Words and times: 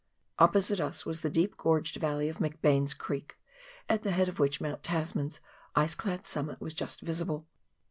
Opposite 0.39 0.81
us 0.81 1.05
was 1.05 1.21
the 1.21 1.29
deep 1.29 1.57
gorged 1.57 1.97
valley 1.97 2.27
of 2.27 2.37
McBain's 2.37 2.95
Creek, 2.95 3.37
at 3.87 4.01
the 4.01 4.09
head 4.09 4.27
of 4.27 4.39
which 4.39 4.59
Mount 4.59 4.81
Tasman's 4.81 5.39
ice 5.75 5.93
clad 5.93 6.25
summit 6.25 6.59
was 6.59 6.73
just 6.73 7.01
visible. 7.01 7.45